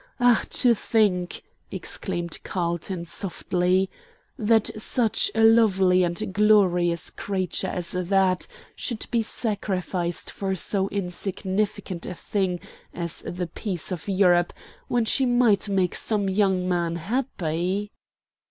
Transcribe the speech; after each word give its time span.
Ah! 0.19 0.41
to 0.49 0.73
think," 0.73 1.43
exclaimed 1.69 2.39
Carlton, 2.43 3.05
softly, 3.05 3.87
"that 4.35 4.71
such 4.81 5.29
a 5.35 5.43
lovely 5.43 6.01
and 6.03 6.33
glorious 6.33 7.11
creature 7.11 7.67
as 7.67 7.91
that 7.91 8.47
should 8.75 9.05
be 9.11 9.21
sacrificed 9.21 10.31
for 10.31 10.55
so 10.55 10.87
insignificant 10.89 12.07
a 12.07 12.15
thing 12.15 12.59
as 12.95 13.21
the 13.27 13.45
peace 13.45 13.91
of 13.91 14.09
Europe 14.09 14.53
when 14.87 15.05
she 15.05 15.27
might 15.27 15.69
make 15.69 15.93
some 15.93 16.27
young 16.27 16.67
man 16.67 16.95
happy?" 16.95 17.91